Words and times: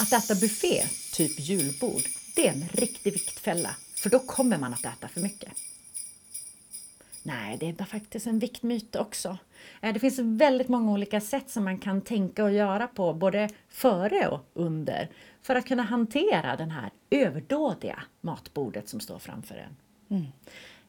Att 0.00 0.12
äta 0.12 0.34
buffé, 0.34 0.84
typ 1.12 1.40
julbord, 1.40 2.02
det 2.36 2.48
är 2.48 2.52
en 2.52 2.68
riktig 2.72 3.12
viktfälla. 3.12 3.76
För 3.94 4.10
då 4.10 4.18
kommer 4.18 4.58
man 4.58 4.72
att 4.72 4.84
äta 4.84 5.08
för 5.08 5.20
mycket. 5.20 5.52
Nej, 7.22 7.56
det 7.60 7.68
är 7.68 7.84
faktiskt 7.84 8.26
en 8.26 8.38
viktmyt 8.38 8.96
också. 8.96 9.38
Eh, 9.80 9.92
det 9.92 10.00
finns 10.00 10.18
väldigt 10.18 10.68
många 10.68 10.92
olika 10.92 11.20
sätt 11.20 11.50
som 11.50 11.64
man 11.64 11.78
kan 11.78 12.00
tänka 12.00 12.44
och 12.44 12.52
göra 12.52 12.86
på, 12.86 13.14
både 13.14 13.48
före 13.68 14.28
och 14.28 14.50
under, 14.54 15.08
för 15.42 15.54
att 15.54 15.66
kunna 15.66 15.82
hantera 15.82 16.56
det 16.56 16.64
här 16.64 16.90
överdådiga 17.10 18.02
matbordet 18.20 18.88
som 18.88 19.00
står 19.00 19.18
framför 19.18 19.54
en. 19.54 19.76
Mm. 20.16 20.26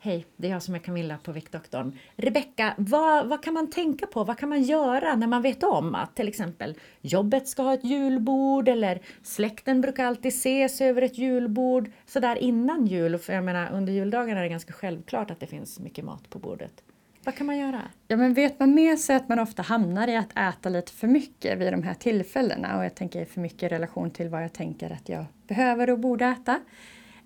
Hej, 0.02 0.26
det 0.38 0.48
är 0.48 0.52
jag 0.52 0.64
som 0.64 0.76
är 0.76 0.80
Camilla 0.80 1.18
på 1.24 1.32
Viktdoktorn. 1.32 1.98
Rebecka, 2.16 2.74
vad, 2.78 3.28
vad 3.28 3.44
kan 3.44 3.54
man 3.54 3.70
tänka 3.70 4.08
på? 4.08 4.24
Vad 4.24 4.38
kan 4.38 4.50
man 4.50 4.64
göra 4.64 5.16
när 5.16 5.28
man 5.28 5.42
vet 5.42 5.64
om 5.64 5.96
att 5.96 6.16
till 6.16 6.28
exempel 6.28 6.76
jobbet 7.02 7.48
ska 7.48 7.64
ha 7.64 7.74
ett 7.74 7.84
julbord 7.84 8.68
eller 8.68 9.02
släkten 9.24 9.82
brukar 9.82 10.06
alltid 10.06 10.30
ses 10.30 10.82
över 10.82 11.02
ett 11.02 11.18
julbord 11.18 11.92
sådär 12.06 12.36
innan 12.36 12.86
jul? 12.86 13.18
För 13.18 13.34
jag 13.34 13.44
menar, 13.44 13.72
under 13.72 13.94
juldagarna 13.94 14.40
är 14.40 14.44
det 14.44 14.50
ganska 14.50 14.74
självklart 14.74 15.32
att 15.32 15.40
det 15.40 15.48
finns 15.48 15.80
mycket 15.80 16.06
mat 16.06 16.30
på 16.30 16.40
bordet. 16.40 16.84
Vad 17.24 17.36
kan 17.36 17.48
man 17.48 17.58
göra? 17.58 17.82
Ja, 18.08 18.18
men 18.18 18.34
vet 18.34 18.60
man 18.60 18.76
med 18.76 19.00
sig 19.00 19.16
att 19.16 19.30
man 19.30 19.40
ofta 19.40 19.62
hamnar 19.62 20.08
i 20.08 20.16
att 20.16 20.38
äta 20.38 20.70
lite 20.70 20.92
för 20.92 21.08
mycket 21.08 21.58
vid 21.58 21.74
de 21.74 21.84
här 21.84 21.94
tillfällena 21.94 22.78
och 22.78 22.86
jag 22.86 22.96
tänker 22.96 23.26
för 23.26 23.42
mycket 23.42 23.64
i 23.64 23.76
relation 23.76 24.12
till 24.12 24.30
vad 24.30 24.44
jag 24.44 24.54
tänker 24.54 24.92
att 24.92 25.10
jag 25.10 25.26
behöver 25.48 25.90
och 25.90 26.00
borde 26.00 26.26
äta 26.26 26.60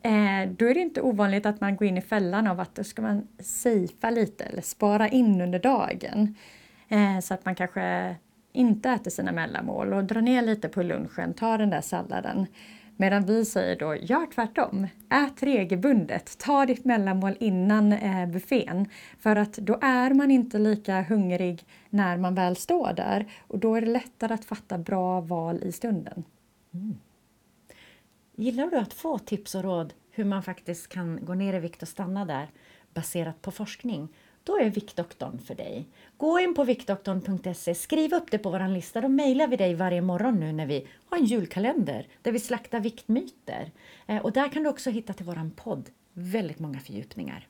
Eh, 0.06 0.50
då 0.58 0.66
är 0.66 0.74
det 0.74 0.80
inte 0.80 1.02
ovanligt 1.02 1.46
att 1.46 1.62
man 1.62 1.76
går 1.76 1.88
in 1.88 1.98
i 1.98 2.02
fällan 2.02 2.48
av 2.48 2.60
att 2.60 2.76
då 2.76 2.84
ska 2.84 3.02
man 3.02 3.28
safea 3.40 4.10
lite 4.10 4.44
eller 4.44 4.62
spara 4.62 5.08
in 5.08 5.42
under 5.42 5.60
dagen. 5.60 6.36
Eh, 6.88 7.20
så 7.20 7.34
att 7.34 7.46
man 7.46 7.56
kanske 7.56 8.16
inte 8.52 8.90
äter 8.90 9.12
sina 9.12 9.32
mellanmål 9.32 9.94
och 9.94 10.04
drar 10.04 10.22
ner 10.22 10.42
lite 10.42 10.70
på 10.70 10.84
lunchen, 10.84 11.34
tar 11.34 11.58
den 11.58 11.70
där 11.70 11.82
salladen. 11.82 12.48
Medan 12.98 13.26
vi 13.26 13.46
säger 13.46 13.80
då, 13.80 13.96
gör 13.96 14.26
tvärtom. 14.36 14.88
Ät 15.10 15.44
regelbundet, 15.44 16.38
ta 16.38 16.66
ditt 16.66 16.86
mellanmål 16.86 17.36
innan 17.40 17.94
eh, 17.94 18.28
buffén. 18.28 18.90
För 19.20 19.36
att 19.36 19.54
då 19.54 19.80
är 19.82 20.14
man 20.14 20.32
inte 20.32 20.60
lika 20.60 21.02
hungrig 21.02 21.66
när 21.90 22.18
man 22.18 22.36
väl 22.36 22.56
står 22.56 22.94
där 22.94 23.32
och 23.48 23.60
då 23.60 23.76
är 23.76 23.82
det 23.82 23.92
lättare 23.92 24.34
att 24.34 24.46
fatta 24.46 24.78
bra 24.78 25.22
val 25.22 25.64
i 25.64 25.72
stunden. 25.72 26.24
Mm. 26.74 26.98
Gillar 28.36 28.68
du 28.68 28.78
att 28.78 28.94
få 28.94 29.20
tips 29.20 29.56
och 29.56 29.64
råd 29.64 29.94
hur 30.16 30.26
man 30.26 30.44
faktiskt 30.44 30.88
kan 30.88 31.26
gå 31.26 31.34
ner 31.34 31.54
i 31.54 31.60
vikt 31.60 31.82
och 31.82 31.88
stanna 31.88 32.26
där 32.26 32.48
baserat 32.94 33.42
på 33.42 33.52
forskning? 33.52 34.10
Då 34.44 34.60
är 34.60 34.70
Viktdoktorn 34.70 35.40
för 35.40 35.56
dig. 35.56 35.88
Gå 36.18 36.40
in 36.40 36.56
på 36.56 36.64
viktdoktorn.se, 36.64 37.76
skriv 37.76 38.14
upp 38.14 38.32
det 38.32 38.38
på 38.38 38.50
vår 38.50 38.68
lista. 38.68 39.02
Då 39.02 39.08
mejlar 39.08 39.48
vi 39.48 39.56
dig 39.56 39.76
varje 39.76 40.02
morgon 40.02 40.40
nu 40.40 40.52
när 40.52 40.66
vi 40.66 40.88
har 41.06 41.18
en 41.18 41.26
julkalender 41.26 42.08
där 42.22 42.32
vi 42.32 42.40
slaktar 42.40 42.80
viktmyter. 42.80 43.72
Eh, 44.08 44.18
och 44.18 44.32
där 44.32 44.50
kan 44.50 44.64
du 44.64 44.70
också 44.70 44.90
hitta 44.90 45.14
till 45.14 45.26
vår 45.26 45.50
podd 45.56 45.90
väldigt 46.14 46.60
många 46.60 46.80
fördjupningar. 46.80 47.48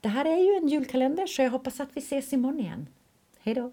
Det 0.00 0.08
här 0.08 0.24
är 0.24 0.38
ju 0.38 0.56
en 0.56 0.68
julkalender 0.68 1.26
så 1.26 1.42
jag 1.42 1.50
hoppas 1.50 1.80
att 1.80 1.96
vi 1.96 2.00
ses 2.00 2.32
imorgon 2.32 2.60
igen. 2.60 2.88
Hej 3.38 3.54
då! 3.54 3.72